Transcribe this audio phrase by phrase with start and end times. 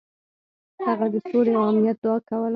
[0.85, 2.49] هغه د سولې او امنیت دعا کوله.